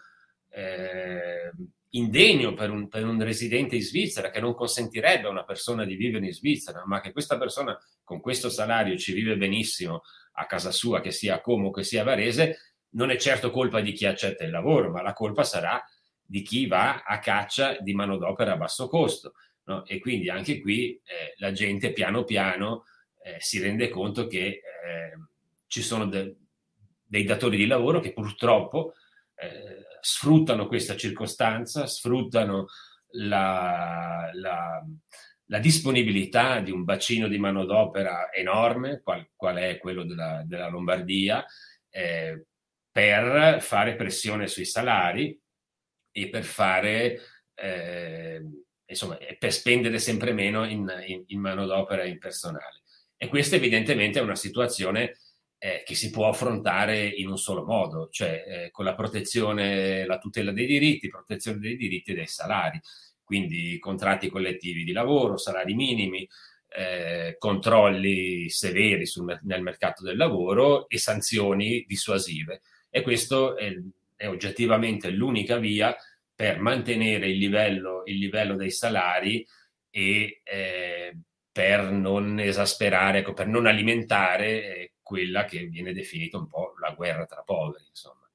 indegno 1.95 2.53
per 2.53 2.71
un, 2.71 2.88
per 2.88 3.05
un, 3.05 3.21
residente 3.23 3.75
in 3.75 3.81
Svizzera, 3.81 4.29
che 4.29 4.39
non 4.39 4.53
consentirebbe 4.53 5.27
a 5.27 5.31
una 5.31 5.43
persona 5.43 5.85
di 5.85 5.95
vivere 5.95 6.25
in 6.25 6.33
Svizzera, 6.33 6.83
ma 6.85 7.01
che 7.01 7.12
questa 7.12 7.38
persona 7.38 7.77
con 8.03 8.19
questo 8.19 8.50
salario 8.50 8.97
ci 8.97 9.13
vive 9.13 9.38
benissimo 9.38 10.01
a 10.33 10.45
casa 10.45 10.71
sua, 10.71 11.01
che 11.01 11.12
sia 11.12 11.35
a 11.35 11.41
Como, 11.41 11.71
che 11.71 11.83
sia 11.83 12.01
a 12.01 12.05
Varese, 12.05 12.57
non 12.91 13.12
è 13.12 13.17
certo 13.17 13.51
colpa 13.51 13.81
di 13.81 13.91
chi 13.91 14.05
accetta 14.05 14.43
il 14.43 14.51
lavoro, 14.51 14.89
ma 14.89 15.01
la 15.01 15.13
colpa 15.13 15.43
sarà 15.43 15.83
di 16.25 16.41
chi 16.41 16.65
va 16.65 17.03
a 17.03 17.19
caccia 17.19 17.77
di 17.79 17.93
manodopera 17.93 18.53
a 18.53 18.57
basso 18.57 18.88
costo. 18.88 19.33
No? 19.65 19.85
E 19.85 20.00
quindi 20.00 20.29
anche 20.29 20.59
qui 20.59 21.00
eh, 21.03 21.35
la 21.38 21.51
gente 21.51 21.93
piano 21.93 22.23
piano 22.23 22.85
eh, 23.23 23.38
si 23.39 23.59
rende 23.59 23.89
conto 23.89 24.27
che 24.27 24.45
eh, 24.47 24.62
ci 25.67 25.81
sono 25.81 26.07
de- 26.07 26.35
dei 27.03 27.23
datori 27.23 27.57
di 27.57 27.67
lavoro 27.67 28.00
che 28.00 28.13
purtroppo 28.13 28.93
eh, 29.36 29.86
sfruttano 30.02 30.68
questa 30.68 30.96
circostanza, 30.96 31.88
sfruttano 31.88 32.68
la, 33.16 34.30
la, 34.34 34.84
la 35.46 35.60
disponibilità 35.60 36.60
di 36.60 36.72
un 36.72 36.84
bacino 36.84 37.28
di 37.28 37.38
manodopera 37.38 38.32
enorme, 38.32 39.02
qual, 39.02 39.30
qual 39.36 39.58
è 39.58 39.78
quello 39.78 40.04
della, 40.04 40.44
della 40.46 40.70
Lombardia, 40.70 41.46
eh, 41.90 42.46
per 42.92 43.62
fare 43.62 43.96
pressione 43.96 44.48
sui 44.48 44.66
salari 44.66 45.40
e 46.12 46.30
per 46.30 46.44
fare 46.44 47.20
eh, 47.56 48.42
insomma, 48.86 49.18
per 49.38 49.52
spendere 49.52 50.00
sempre 50.00 50.32
meno 50.32 50.66
in, 50.66 50.92
in, 51.08 51.24
in 51.28 51.40
manodopera 51.40 52.04
e 52.04 52.10
in 52.10 52.20
personale. 52.20 52.82
E 53.18 53.28
questa 53.28 53.56
evidentemente 53.56 54.20
è 54.20 54.22
una 54.24 54.36
situazione 54.36 55.18
eh, 55.63 55.82
che 55.86 55.96
si 55.96 56.10
può 56.10 56.27
affrontare 56.27 57.08
in 57.08 57.29
un 57.29 57.38
solo 57.38 57.63
modo, 57.63 58.10
cioè 58.12 58.43
eh, 58.46 58.72
con 58.72 58.84
la 58.84 58.96
protezione, 58.96 60.05
la 60.05 60.17
tutela 60.17 60.51
dei 60.51 60.65
diritti, 60.65 61.08
protezione 61.08 61.60
dei 61.60 61.77
diritti 61.77 62.12
e 62.12 62.15
dei 62.15 62.27
salari, 62.27 62.82
quindi 63.24 63.79
contratti 63.79 64.27
collettivi 64.27 64.84
di 64.84 64.91
lavoro, 64.91 65.38
salari 65.38 65.74
minimi, 65.74 66.27
eh, 66.67 67.38
controlli 67.39 68.50
severi 68.50 69.05
sul, 69.05 69.39
nel 69.43 69.62
mercato 69.62 70.03
del 70.03 70.17
lavoro 70.17 70.89
e 70.89 70.98
sanzioni 70.98 71.86
dissuasive. 71.88 72.60
E 72.89 73.01
questo 73.01 73.55
è, 73.55 73.74
è 74.17 74.27
oggettivamente 74.27 75.12
l'unica 75.12 75.60
via 75.60 75.96
per 76.36 76.60
mantenere 76.60 77.29
il 77.29 77.38
livello, 77.38 78.01
il 78.03 78.17
livello 78.17 78.58
dei 78.58 78.72
salari 78.72 79.48
e 79.89 80.41
eh, 80.43 81.17
per 81.50 81.89
non 81.89 82.38
esasperare, 82.41 83.20
ecco, 83.20 83.32
per 83.32 83.48
non 83.48 83.65
alimentare 83.65 84.75
eh, 84.75 84.92
quella 85.13 85.46
che 85.46 85.67
viene 85.67 85.93
definita 85.93 86.39
un 86.39 86.48
po' 86.48 86.74
la 86.82 86.91
guerra 86.96 87.27
tra 87.27 87.43
poveri. 87.43 87.86
Insomma. 87.88 88.27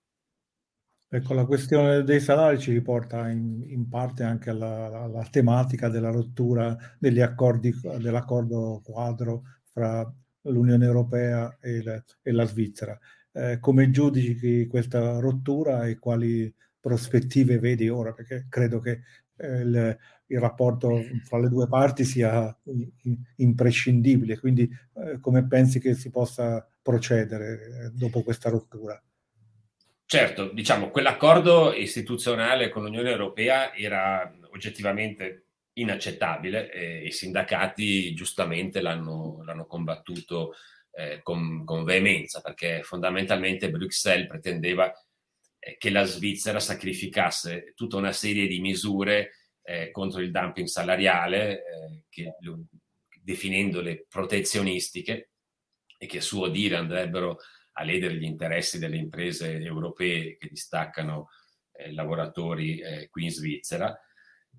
Ecco, 1.08 1.34
la 1.34 1.44
questione 1.44 2.04
dei 2.04 2.20
salari 2.20 2.60
ci 2.60 2.70
riporta 2.70 3.28
in, 3.30 3.64
in 3.66 3.88
parte 3.88 4.22
anche 4.22 4.50
alla, 4.50 5.02
alla, 5.02 5.26
tematica 5.28 5.88
della 5.88 6.10
rottura 6.10 6.76
degli 6.96 7.20
accordi, 7.20 7.74
dell'accordo 7.98 8.80
quadro 8.84 9.42
fra 9.64 10.08
l'Unione 10.42 10.84
Europea 10.84 11.58
e, 11.60 11.82
le, 11.82 12.04
e 12.22 12.30
la 12.30 12.44
Svizzera. 12.44 12.96
Eh, 13.32 13.58
come 13.58 13.90
giudici 13.90 14.68
questa 14.68 15.18
rottura 15.18 15.84
e 15.84 15.98
quali 15.98 16.54
prospettive 16.78 17.58
vedi 17.58 17.88
ora? 17.88 18.12
Perché 18.12 18.46
credo 18.48 18.78
che 18.78 19.00
eh, 19.34 19.60
il, 19.62 19.98
il, 20.28 20.40
rapporto 20.40 21.02
fra 21.24 21.38
le 21.38 21.48
due 21.48 21.68
parti 21.68 22.04
sia 22.04 22.56
imprescindibile, 23.36 24.38
quindi 24.38 24.62
eh, 24.62 25.18
come 25.20 25.46
pensi 25.46 25.80
che 25.80 25.94
si 25.94 26.10
possa 26.10 26.66
procedere 26.82 27.52
eh, 27.52 27.90
dopo 27.92 28.22
questa 28.22 28.48
rottura? 28.48 29.00
Certo, 30.10 30.48
diciamo, 30.52 30.88
quell'accordo 30.88 31.74
istituzionale 31.74 32.70
con 32.70 32.82
l'Unione 32.82 33.10
Europea 33.10 33.74
era 33.74 34.34
oggettivamente 34.52 35.48
inaccettabile 35.74 36.72
e 36.72 37.04
i 37.04 37.12
sindacati 37.12 38.14
giustamente 38.14 38.80
l'hanno, 38.80 39.42
l'hanno 39.44 39.66
combattuto 39.66 40.54
eh, 40.92 41.20
con, 41.22 41.64
con, 41.64 41.84
veemenza 41.84 42.40
perché 42.40 42.82
fondamentalmente 42.82 43.70
Bruxelles 43.70 44.26
pretendeva 44.26 44.92
eh, 45.58 45.76
che 45.78 45.90
la 45.90 46.04
Svizzera 46.04 46.58
sacrificasse 46.58 47.72
tutta 47.76 47.96
una 47.96 48.12
serie 48.12 48.46
di 48.46 48.60
misure 48.60 49.47
eh, 49.68 49.90
contro 49.90 50.20
il 50.20 50.30
dumping 50.30 50.66
salariale, 50.66 51.58
eh, 51.58 52.02
che, 52.08 52.34
definendole 53.22 54.06
protezionistiche 54.08 55.32
e 55.98 56.06
che 56.06 56.18
a 56.18 56.22
suo 56.22 56.48
dire 56.48 56.76
andrebbero 56.76 57.36
a 57.72 57.82
ledere 57.82 58.14
gli 58.14 58.24
interessi 58.24 58.78
delle 58.78 58.96
imprese 58.96 59.60
europee 59.60 60.38
che 60.38 60.48
distaccano 60.48 61.28
eh, 61.72 61.92
lavoratori 61.92 62.78
eh, 62.78 63.08
qui 63.10 63.24
in 63.24 63.30
Svizzera. 63.30 63.94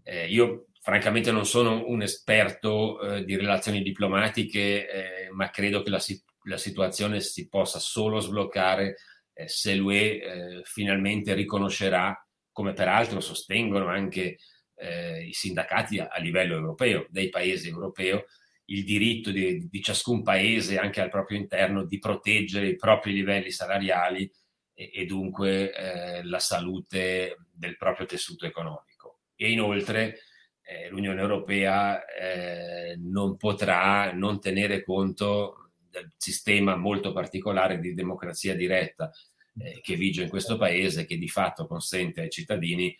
Eh, 0.03 0.27
io 0.27 0.67
francamente 0.79 1.31
non 1.31 1.47
sono 1.47 1.87
un 1.87 2.03
esperto 2.03 3.01
eh, 3.01 3.25
di 3.25 3.35
relazioni 3.35 3.81
diplomatiche, 3.81 5.29
ma 5.33 5.49
credo 5.49 5.81
che 5.81 5.89
la, 5.89 6.01
la, 6.43 6.57
situazione 6.57 7.19
si 7.19 7.49
possa 7.49 7.79
solo 7.79 8.19
sbloccare 8.19 8.95
eh, 9.33 9.47
se 9.47 9.73
l'UE 9.73 10.21
eh, 10.21 10.61
finalmente 10.65 11.33
riconoscerà, 11.33 12.15
come 12.51 12.73
peraltro 12.73 13.19
sostengono 13.21 13.87
anche 13.87 14.37
eh, 14.79 15.25
i 15.25 15.33
sindacati 15.33 15.99
a, 15.99 16.07
a, 16.07 16.19
livello 16.19 16.55
europeo, 16.55 17.05
dei 17.09 17.29
paesi 17.29 17.67
europei, 17.67 18.19
il 18.65 18.83
diritto 18.83 19.31
di, 19.31 19.67
di, 19.67 19.81
ciascun 19.81 20.23
paese, 20.23 20.77
anche 20.77 21.01
al 21.01 21.09
proprio 21.09 21.37
interno, 21.37 21.83
di 21.83 21.99
proteggere 21.99 22.67
i 22.67 22.75
propri 22.75 23.13
livelli 23.13 23.51
salariali 23.51 24.31
e, 24.73 24.91
e 24.93 25.05
dunque 25.05 25.73
eh, 25.73 26.23
la 26.23 26.39
salute 26.39 27.37
del 27.51 27.77
proprio 27.77 28.05
tessuto 28.05 28.45
economico. 28.45 29.19
E 29.35 29.51
inoltre 29.51 30.19
eh, 30.61 30.89
l'Unione 30.89 31.19
Europea 31.19 32.05
eh, 32.05 32.95
non 32.97 33.37
potrà 33.37 34.13
non 34.13 34.39
tenere 34.39 34.83
conto 34.83 35.71
del 35.89 36.13
sistema 36.17 36.75
molto 36.75 37.11
particolare 37.11 37.79
di 37.79 37.95
democrazia 37.95 38.55
diretta 38.55 39.11
eh, 39.57 39.79
che 39.81 39.95
vige 39.95 40.23
in 40.23 40.29
questo 40.29 40.57
paese, 40.57 41.05
che 41.05 41.17
di 41.17 41.27
fatto 41.27 41.65
consente 41.65 42.21
ai 42.21 42.29
cittadini 42.29 42.95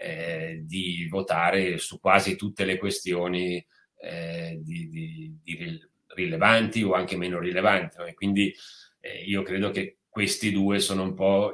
eh, 0.00 0.60
di 0.62 1.06
votare 1.08 1.76
su 1.76 2.00
quasi 2.00 2.34
tutte 2.34 2.64
le 2.64 2.78
questioni 2.78 3.64
eh, 3.98 4.58
di, 4.62 4.88
di, 4.88 5.38
di 5.42 5.88
rilevanti 6.14 6.82
o 6.82 6.94
anche 6.94 7.18
meno 7.18 7.38
rilevanti. 7.38 7.98
No? 7.98 8.10
Quindi 8.14 8.54
eh, 9.00 9.22
io 9.24 9.42
credo 9.42 9.70
che 9.70 9.98
questi 10.08 10.52
due 10.52 10.78
sono 10.78 11.02
un 11.02 11.14
po' 11.14 11.52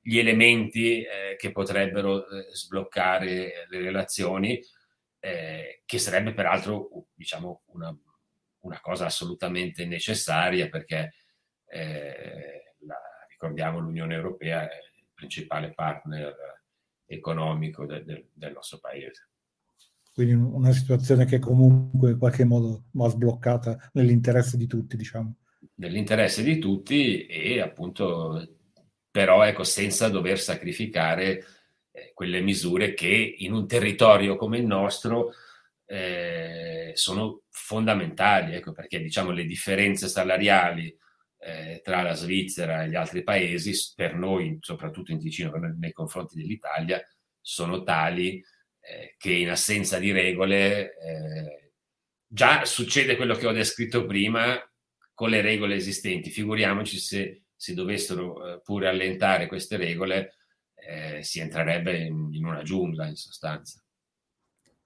gli 0.00 0.18
elementi 0.18 1.02
eh, 1.02 1.36
che 1.36 1.52
potrebbero 1.52 2.26
eh, 2.26 2.46
sbloccare 2.54 3.66
le 3.68 3.78
relazioni, 3.78 4.60
che 5.20 5.98
sarebbe 5.98 6.32
peraltro 6.32 7.08
diciamo, 7.12 7.64
una, 7.74 7.94
una 8.60 8.80
cosa 8.80 9.04
assolutamente 9.04 9.84
necessaria 9.84 10.70
perché 10.70 11.12
eh, 11.66 12.74
la, 12.86 12.98
ricordiamo 13.28 13.80
l'Unione 13.80 14.14
Europea 14.14 14.62
è 14.62 14.78
il 14.96 15.08
principale 15.12 15.74
partner 15.74 16.59
economico 17.10 17.86
de, 17.86 18.04
de, 18.04 18.28
del 18.32 18.52
nostro 18.52 18.78
paese. 18.78 19.28
Quindi 20.12 20.34
una 20.34 20.72
situazione 20.72 21.24
che 21.24 21.38
comunque 21.38 22.12
in 22.12 22.18
qualche 22.18 22.44
modo 22.44 22.84
va 22.92 23.08
sbloccata 23.08 23.90
nell'interesse 23.92 24.56
di 24.56 24.66
tutti, 24.66 24.96
diciamo. 24.96 25.34
Nell'interesse 25.74 26.42
di 26.42 26.58
tutti 26.58 27.26
e 27.26 27.60
appunto 27.60 28.56
però 29.10 29.42
ecco 29.42 29.64
senza 29.64 30.08
dover 30.08 30.38
sacrificare 30.38 31.44
eh, 31.90 32.12
quelle 32.14 32.40
misure 32.40 32.94
che 32.94 33.34
in 33.38 33.52
un 33.52 33.66
territorio 33.66 34.36
come 34.36 34.58
il 34.58 34.66
nostro 34.66 35.32
eh, 35.86 36.92
sono 36.94 37.42
fondamentali, 37.50 38.54
ecco, 38.54 38.72
perché 38.72 39.00
diciamo 39.00 39.30
le 39.32 39.44
differenze 39.44 40.06
salariali 40.06 40.96
eh, 41.42 41.80
tra 41.82 42.02
la 42.02 42.12
Svizzera 42.14 42.84
e 42.84 42.90
gli 42.90 42.94
altri 42.94 43.22
paesi, 43.22 43.72
per 43.94 44.14
noi, 44.14 44.58
soprattutto 44.60 45.10
in 45.10 45.18
Ticino, 45.18 45.52
nei 45.56 45.92
confronti 45.92 46.36
dell'Italia, 46.36 47.00
sono 47.40 47.82
tali 47.82 48.42
eh, 48.80 49.14
che 49.16 49.32
in 49.32 49.48
assenza 49.48 49.98
di 49.98 50.12
regole 50.12 50.94
eh, 50.98 51.72
già 52.26 52.64
succede 52.64 53.16
quello 53.16 53.34
che 53.34 53.46
ho 53.46 53.52
descritto 53.52 54.04
prima 54.04 54.60
con 55.14 55.30
le 55.30 55.40
regole 55.40 55.74
esistenti. 55.74 56.30
Figuriamoci 56.30 56.98
se 56.98 57.42
si 57.56 57.74
dovessero 57.74 58.54
eh, 58.54 58.60
pure 58.62 58.88
allentare 58.88 59.46
queste 59.46 59.76
regole, 59.76 60.34
eh, 60.74 61.22
si 61.22 61.40
entrerebbe 61.40 61.96
in, 61.98 62.28
in 62.32 62.44
una 62.44 62.62
giungla 62.62 63.06
in 63.06 63.16
sostanza. 63.16 63.82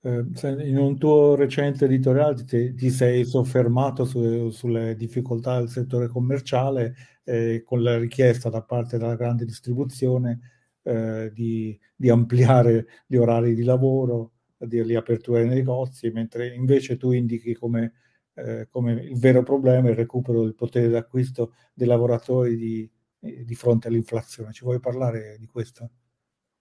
Eh, 0.04 0.22
in 0.66 0.76
un 0.76 0.98
tuo 0.98 1.34
recente 1.34 1.86
editoriale 1.86 2.44
ti, 2.44 2.74
ti 2.74 2.90
sei 2.90 3.24
soffermato 3.24 4.04
su, 4.04 4.50
sulle 4.50 4.96
difficoltà 4.96 5.58
del 5.58 5.70
settore 5.70 6.08
commerciale 6.08 6.94
eh, 7.24 7.62
con 7.64 7.82
la 7.82 7.96
richiesta 7.96 8.50
da 8.50 8.60
parte 8.62 8.98
della 8.98 9.16
grande 9.16 9.46
distribuzione 9.46 10.40
eh, 10.82 11.30
di, 11.32 11.78
di, 11.96 12.10
ampliare 12.10 12.86
gli 13.06 13.16
orari 13.16 13.54
di 13.54 13.64
lavoro, 13.64 14.32
di 14.58 14.82
riapertura 14.82 15.40
dei 15.40 15.48
negozi, 15.48 16.10
mentre 16.10 16.54
invece 16.54 16.98
tu 16.98 17.12
indichi 17.12 17.54
come, 17.54 17.94
eh, 18.34 18.68
come, 18.68 18.92
il 18.92 19.18
vero 19.18 19.42
problema 19.42 19.88
il 19.88 19.96
recupero 19.96 20.42
del 20.42 20.54
potere 20.54 20.88
d'acquisto 20.90 21.54
dei 21.72 21.86
lavoratori 21.86 22.56
di, 22.56 22.90
di 23.18 23.54
fronte 23.54 23.88
all'inflazione. 23.88 24.52
Ci 24.52 24.64
vuoi 24.64 24.80
parlare 24.80 25.38
di 25.38 25.46
questo? 25.46 25.90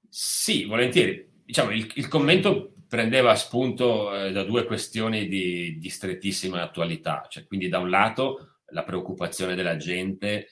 Sì, 0.07 0.63
volentieri. 0.63 1.29
Diciamo, 1.43 1.71
il, 1.71 1.91
il 1.95 2.07
commento 2.07 2.72
prendeva 2.93 3.33
spunto 3.33 4.13
eh, 4.13 4.31
da 4.31 4.43
due 4.43 4.65
questioni 4.65 5.27
di, 5.27 5.79
di 5.79 5.89
strettissima 5.89 6.61
attualità, 6.61 7.25
cioè, 7.27 7.47
quindi 7.47 7.67
da 7.67 7.79
un 7.79 7.89
lato 7.89 8.59
la 8.67 8.83
preoccupazione 8.83 9.55
della 9.55 9.77
gente 9.77 10.49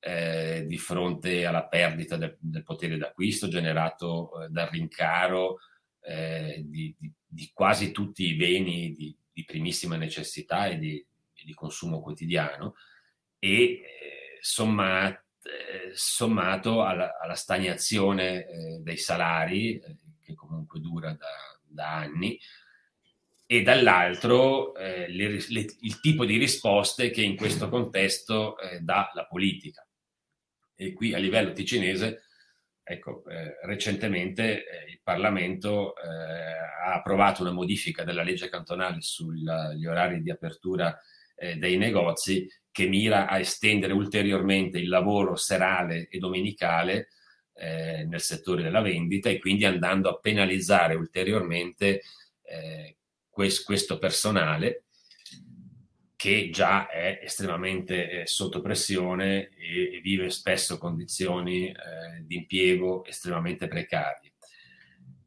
eh, 0.00 0.64
di 0.66 0.76
fronte 0.76 1.46
alla 1.46 1.68
perdita 1.68 2.16
del, 2.16 2.36
del 2.40 2.64
potere 2.64 2.96
d'acquisto 2.96 3.46
generato 3.46 4.42
eh, 4.42 4.48
dal 4.48 4.66
rincaro 4.70 5.58
eh, 6.00 6.64
di, 6.66 6.96
di, 6.98 7.12
di, 7.24 7.50
quasi 7.54 7.92
tutti 7.92 8.24
i 8.24 8.34
beni 8.34 8.92
di, 8.92 9.44
primissima 9.46 9.94
necessità 9.94 10.66
e 10.66 10.78
di, 10.78 11.06
consumo 11.54 12.00
quotidiano 12.00 12.74
e 13.38 13.52
eh, 13.52 13.82
sommato, 14.40 15.22
eh, 15.42 15.92
sommato 15.92 16.82
alla, 16.82 17.20
alla 17.20 17.36
stagnazione 17.36 18.80
dei 18.80 18.96
salari 18.96 19.80
che 20.20 20.34
comunque 20.34 20.80
dura 20.80 21.12
da 21.12 21.53
da 21.74 21.96
anni 21.96 22.38
e 23.46 23.62
dall'altro 23.62 24.74
eh, 24.74 25.08
le, 25.08 25.44
le, 25.48 25.66
il 25.80 26.00
tipo 26.00 26.24
di 26.24 26.38
risposte 26.38 27.10
che 27.10 27.22
in 27.22 27.36
questo 27.36 27.68
contesto 27.68 28.58
eh, 28.58 28.80
dà 28.80 29.10
la 29.12 29.26
politica. 29.26 29.86
E 30.74 30.92
qui 30.92 31.12
a 31.14 31.18
livello 31.18 31.52
ticinese, 31.52 32.22
ecco, 32.82 33.24
eh, 33.26 33.58
recentemente 33.62 34.66
eh, 34.66 34.90
il 34.90 35.00
Parlamento 35.02 35.94
eh, 35.96 36.08
ha 36.08 36.94
approvato 36.94 37.42
una 37.42 37.52
modifica 37.52 38.02
della 38.02 38.22
legge 38.22 38.48
cantonale 38.48 39.00
sugli 39.00 39.86
orari 39.86 40.22
di 40.22 40.30
apertura 40.30 40.98
eh, 41.36 41.56
dei 41.56 41.76
negozi 41.76 42.48
che 42.70 42.86
mira 42.86 43.28
a 43.28 43.38
estendere 43.38 43.92
ulteriormente 43.92 44.78
il 44.78 44.88
lavoro 44.88 45.36
serale 45.36 46.08
e 46.08 46.18
domenicale 46.18 47.08
nel 47.56 48.20
settore 48.20 48.62
della 48.62 48.80
vendita 48.80 49.28
e 49.28 49.38
quindi 49.38 49.64
andando 49.64 50.08
a 50.08 50.18
penalizzare 50.18 50.94
ulteriormente 50.96 52.02
eh, 52.42 52.96
questo 53.30 53.98
personale 53.98 54.84
che 56.24 56.48
già 56.50 56.88
è 56.88 57.20
estremamente 57.22 58.22
eh, 58.22 58.26
sotto 58.26 58.62
pressione 58.62 59.50
e, 59.50 59.96
e, 59.96 60.00
vive 60.00 60.30
spesso 60.30 60.78
condizioni 60.78 61.68
eh, 61.68 61.74
di 62.22 62.36
impiego 62.36 63.04
estremamente 63.04 63.68
precarie. 63.68 64.32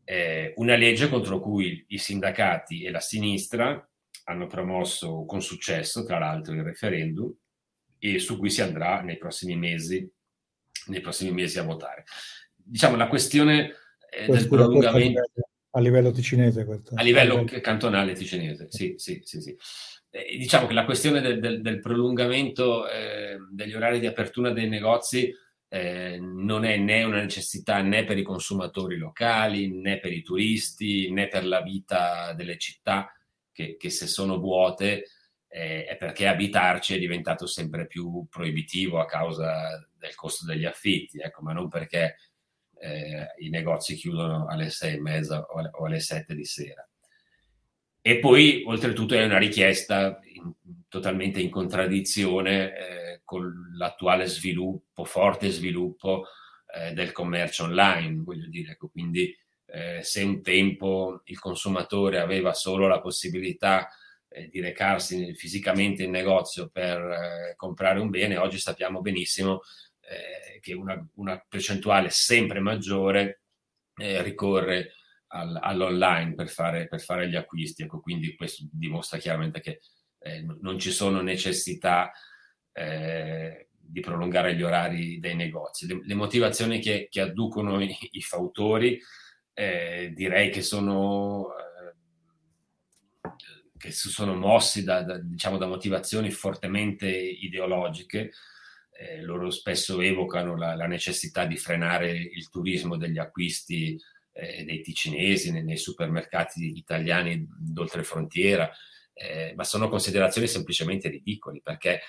Eh, 0.03 0.53
una 0.55 0.75
legge 0.75 1.07
contro 1.07 1.39
cui 1.39 1.85
i 1.89 1.99
sindacati 1.99 2.81
e 2.83 2.89
la 2.89 2.99
sinistra 2.99 3.87
hanno 4.23 4.47
promosso 4.47 5.23
con 5.25 5.39
successo, 5.41 6.03
tra 6.03 6.17
l'altro, 6.17 6.55
il 6.55 6.63
referendum 6.63 7.31
e 7.99 8.17
su 8.17 8.39
cui 8.39 8.49
si 8.49 8.63
andrà 8.63 9.01
nei 9.01 9.17
prossimi 9.19 9.55
mesi, 9.55 10.09
nei 10.87 11.01
prossimi 11.01 11.31
mesi 11.31 11.59
a 11.59 11.63
votare. 11.63 12.03
Diciamo 12.55 12.95
la 12.95 13.07
questione 13.07 13.73
eh, 14.09 14.27
del 14.27 14.47
prolungamento 14.47 15.21
a 15.77 15.79
livello 15.79 16.11
ticinese 16.11 16.65
questo. 16.65 16.93
A 16.95 17.03
livello 17.03 17.43
cantonale 17.61 18.13
ticinese, 18.13 18.67
sì, 18.69 18.95
sì, 18.97 19.21
sì. 19.23 19.41
sì. 19.41 19.55
Eh, 20.09 20.37
diciamo 20.37 20.65
che 20.65 20.73
la 20.73 20.85
questione 20.85 21.21
del, 21.21 21.39
del, 21.39 21.61
del 21.61 21.79
prolungamento 21.79 22.89
eh, 22.89 23.37
degli 23.51 23.75
orari 23.75 23.99
di 23.99 24.07
apertura 24.07 24.51
dei 24.51 24.67
negozi 24.67 25.31
eh, 25.69 26.17
non 26.19 26.63
è 26.63 26.77
né 26.77 27.03
una 27.03 27.21
necessità 27.21 27.81
né 27.81 28.05
per 28.05 28.17
i 28.17 28.23
consumatori 28.23 28.97
locali, 28.97 29.69
né 29.69 29.99
per 29.99 30.13
i 30.13 30.23
turisti, 30.23 31.11
né 31.11 31.27
per 31.27 31.45
la 31.45 31.61
vita 31.61 32.33
delle 32.33 32.57
città, 32.57 33.13
che, 33.51 33.75
che 33.77 33.89
se 33.89 34.07
sono 34.07 34.39
vuote 34.39 35.05
è 35.47 35.95
perché 35.97 36.27
abitarci 36.27 36.95
è 36.95 36.99
diventato 36.99 37.47
sempre 37.47 37.87
più 37.87 38.25
proibitivo 38.29 38.99
a 38.99 39.05
causa 39.05 39.87
del 39.97 40.13
costo 40.15 40.45
degli 40.45 40.65
affitti, 40.65 41.19
ecco, 41.19 41.41
ma 41.41 41.53
non 41.53 41.69
perché 41.69 42.17
eh, 42.79 43.33
i 43.39 43.49
negozi 43.49 43.95
chiudono 43.95 44.47
alle 44.47 44.69
sei 44.69 44.95
e 44.95 45.01
mezza 45.01 45.41
o 45.41 45.59
alle, 45.59 45.69
o 45.73 45.85
alle 45.85 45.99
sette 45.99 46.35
di 46.35 46.45
sera. 46.45 46.87
E 48.01 48.19
poi, 48.19 48.63
oltretutto, 48.65 49.15
è 49.15 49.25
una 49.25 49.37
richiesta 49.37 50.19
in, 50.33 50.53
totalmente 50.87 51.41
in 51.41 51.49
contraddizione 51.49 52.77
eh, 52.77 53.21
con 53.23 53.73
l'attuale 53.77 54.27
sviluppo, 54.27 55.03
forte 55.03 55.49
sviluppo 55.49 56.25
eh, 56.73 56.93
del 56.93 57.11
commercio 57.11 57.65
online. 57.65 58.21
Voglio 58.23 58.47
dire, 58.47 58.71
ecco, 58.71 58.87
quindi 58.87 59.35
eh, 59.65 60.01
se 60.03 60.23
un 60.23 60.41
tempo 60.41 61.21
il 61.25 61.39
consumatore 61.39 62.19
aveva 62.19 62.53
solo 62.53 62.87
la 62.87 63.01
possibilità 63.01 63.89
eh, 63.89 63.91
di 64.51 64.59
recarsi 64.59 65.33
fisicamente 65.35 66.03
in 66.03 66.11
negozio 66.11 66.69
per 66.69 66.99
eh, 66.99 67.55
comprare 67.55 67.99
un 67.99 68.09
bene, 68.09 68.37
oggi 68.37 68.59
sappiamo 68.59 69.01
benissimo 69.01 69.61
eh, 70.01 70.59
che 70.59 70.73
una, 70.73 71.05
una, 71.15 71.43
percentuale 71.47 72.09
sempre 72.09 72.59
maggiore 72.59 73.41
eh, 73.95 74.21
ricorre 74.21 74.93
al, 75.27 75.57
all'online 75.61 76.33
per 76.33 76.49
fare, 76.49 76.87
per 76.87 77.01
fare, 77.01 77.29
gli 77.29 77.35
acquisti. 77.35 77.83
Ecco, 77.83 77.99
quindi 77.99 78.35
questo 78.35 78.65
dimostra 78.71 79.17
chiaramente 79.17 79.59
che 79.59 79.79
eh, 80.19 80.45
non 80.61 80.79
ci 80.79 80.91
sono 80.91 81.21
necessità 81.21 82.11
eh, 82.71 83.69
di 83.69 83.99
prolungare 84.01 84.55
gli 84.55 84.63
orari 84.63 85.19
dei 85.19 85.35
negozi. 85.35 85.87
Le, 85.87 86.01
le 86.03 86.13
motivazioni 86.13 86.79
che, 86.79 87.07
che, 87.09 87.21
adducono 87.21 87.81
i, 87.81 87.95
i 88.11 88.21
fautori 88.21 88.99
eh, 89.53 90.11
direi 90.13 90.49
che 90.49 90.61
sono 90.61 91.47
eh, 91.57 91.67
che 93.77 93.91
sono 93.91 94.35
mossi 94.35 94.83
da, 94.83 95.03
da, 95.03 95.19
diciamo, 95.19 95.57
da 95.57 95.67
motivazioni 95.67 96.31
fortemente 96.31 97.07
ideologiche, 97.09 98.31
eh, 98.91 99.21
loro 99.21 99.49
spesso 99.51 100.01
evocano 100.01 100.57
la, 100.57 100.75
la, 100.75 100.87
necessità 100.87 101.45
di 101.45 101.55
frenare 101.57 102.11
il 102.11 102.49
turismo 102.49 102.97
degli 102.97 103.19
acquisti 103.19 103.99
eh, 104.31 104.63
dei 104.63 104.81
ticinesi 104.81 105.51
nei, 105.51 105.63
nei, 105.63 105.77
supermercati 105.77 106.75
italiani 106.75 107.47
d'oltrefrontiera, 107.59 108.71
eh, 109.13 109.53
ma 109.55 109.63
sono 109.63 109.87
considerazioni 109.87 110.47
semplicemente 110.47 111.09
ridicoli 111.09 111.61
perché 111.61 112.01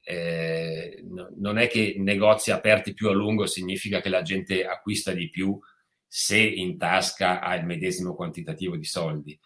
eh, 0.00 1.04
no, 1.08 1.28
non 1.36 1.58
è 1.58 1.68
che 1.68 1.96
negozi 1.98 2.50
aperti 2.50 2.94
più 2.94 3.08
a 3.08 3.12
lungo 3.12 3.46
significa 3.46 4.00
che 4.00 4.08
la 4.08 4.22
gente 4.22 4.64
acquista 4.64 5.12
di 5.12 5.28
più 5.28 5.58
se 6.06 6.38
in 6.38 6.78
tasca 6.78 7.40
ha 7.40 7.54
il 7.54 7.66
medesimo 7.66 8.14
quantitativo 8.14 8.76
di 8.76 8.84
soldi. 8.84 9.38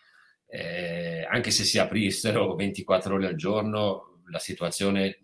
Eh, 0.55 1.27
anche 1.29 1.51
se 1.51 1.65
si 1.65 1.79
aprissero 1.79 2.55
24 2.57 3.15
ore 3.15 3.27
al 3.27 3.37
giorno, 3.37 4.21
la 4.31 4.39
situazione 4.39 5.19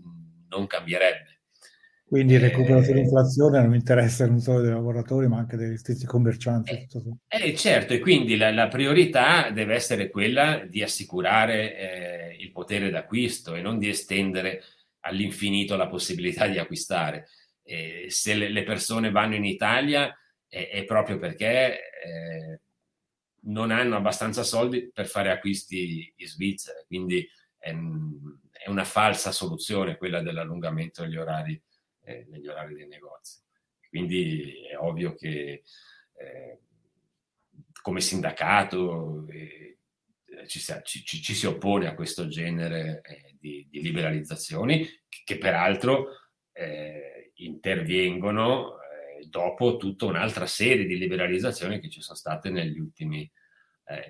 non 0.48 0.66
cambierebbe 0.66 1.38
quindi 2.08 2.34
il 2.34 2.40
recupero 2.40 2.82
sull'inflazione 2.82 3.60
non 3.60 3.74
interessa 3.74 4.26
non 4.26 4.40
solo 4.40 4.62
dei 4.62 4.70
lavoratori, 4.70 5.28
ma 5.28 5.36
anche 5.36 5.58
degli 5.58 5.76
stessi 5.76 6.06
commercianti. 6.06 6.70
Eh, 6.70 6.86
eh, 7.28 7.54
certo, 7.54 7.92
e 7.92 7.98
quindi 7.98 8.38
la, 8.38 8.50
la, 8.50 8.68
priorità 8.68 9.50
deve 9.50 9.74
essere 9.74 10.08
quella 10.08 10.64
di 10.66 10.82
assicurare 10.82 11.76
eh, 11.76 12.36
il 12.38 12.50
potere 12.50 12.88
d'acquisto 12.88 13.54
e 13.54 13.60
non 13.60 13.78
di 13.78 13.90
estendere 13.90 14.62
all'infinito 15.00 15.76
la 15.76 15.86
possibilità 15.86 16.46
di 16.48 16.56
acquistare. 16.56 17.28
Eh, 17.62 18.06
se 18.08 18.32
le, 18.32 18.48
le, 18.48 18.62
persone 18.62 19.10
vanno 19.10 19.34
in 19.34 19.44
Italia 19.44 20.10
è 20.48 20.82
proprio 20.86 21.18
perché 21.18 21.74
eh, 22.02 22.60
non 23.48 23.70
hanno 23.70 23.96
abbastanza 23.96 24.42
soldi 24.42 24.90
per 24.92 25.06
fare 25.06 25.30
acquisti 25.30 26.12
in 26.16 26.26
Svizzera, 26.26 26.82
quindi 26.86 27.28
è, 27.56 27.70
è 27.70 28.68
una 28.68 28.84
falsa 28.84 29.32
soluzione 29.32 29.96
quella 29.96 30.22
dell'allungamento 30.22 31.02
degli 31.02 31.16
orari 31.16 31.60
eh, 32.04 32.26
negli 32.30 32.48
orari 32.48 32.74
dei 32.74 32.86
negozi. 32.86 33.40
Quindi 33.88 34.66
è 34.70 34.76
ovvio 34.78 35.14
che 35.14 35.62
eh, 36.14 36.58
come 37.80 38.00
sindacato 38.00 39.26
eh, 39.28 39.78
ci, 40.46 40.58
si, 40.58 40.74
ci, 40.84 41.04
ci, 41.22 41.34
si, 41.34 41.46
oppone 41.46 41.86
a 41.86 41.94
questo 41.94 42.28
genere 42.28 43.00
eh, 43.02 43.36
di, 43.38 43.66
di, 43.70 43.80
liberalizzazioni 43.80 44.84
che, 45.08 45.22
che 45.24 45.38
peraltro 45.38 46.08
eh, 46.52 47.32
intervengono 47.36 48.77
dopo 49.28 49.76
tutta 49.76 50.06
un'altra 50.06 50.46
serie 50.46 50.86
di 50.86 50.98
liberalizzazioni 50.98 51.80
che 51.80 51.88
ci 51.88 52.00
sono 52.00 52.16
state 52.16 52.50
negli 52.50 52.78
ultimi, 52.78 53.30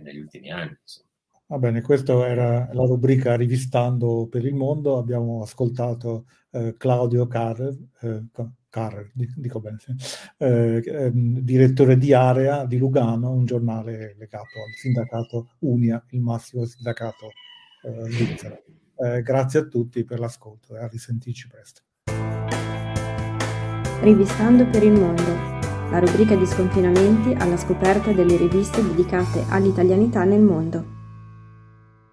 negli 0.02 0.18
ultimi 0.18 0.50
anni. 0.50 0.76
Insomma. 0.80 1.08
Va 1.50 1.56
bene, 1.56 1.80
questa 1.80 2.28
era 2.28 2.68
la 2.74 2.84
rubrica 2.84 3.34
Rivistando 3.34 4.26
per 4.26 4.44
il 4.44 4.54
mondo. 4.54 4.98
Abbiamo 4.98 5.40
ascoltato 5.40 6.26
eh, 6.50 6.74
Claudio 6.76 7.26
Carrer, 7.26 7.74
eh, 8.02 8.24
Carrer 8.68 9.10
dico 9.14 9.58
bene, 9.58 9.78
sì, 9.78 9.94
eh, 10.36 10.82
ehm, 10.84 11.38
direttore 11.38 11.96
di 11.96 12.12
Area 12.12 12.66
di 12.66 12.76
Lugano, 12.76 13.30
un 13.30 13.46
giornale 13.46 14.14
legato 14.18 14.58
al 14.62 14.74
sindacato 14.74 15.54
Unia, 15.60 16.04
il 16.10 16.20
massimo 16.20 16.66
sindacato 16.66 17.30
eh, 17.82 18.10
svizzero. 18.10 18.62
Eh, 18.96 19.22
grazie 19.22 19.60
a 19.60 19.64
tutti 19.64 20.04
per 20.04 20.18
l'ascolto 20.18 20.76
e 20.76 20.80
a 20.80 20.86
risentirci 20.86 21.48
presto. 21.48 21.80
Rivistando 24.00 24.64
per 24.66 24.84
il 24.84 24.92
mondo, 24.92 25.34
la 25.90 25.98
rubrica 25.98 26.36
di 26.36 26.46
sconfinamenti 26.46 27.34
alla 27.36 27.56
scoperta 27.56 28.12
delle 28.12 28.36
riviste 28.36 28.80
dedicate 28.80 29.44
all'italianità 29.48 30.22
nel 30.22 30.40
mondo. 30.40 30.97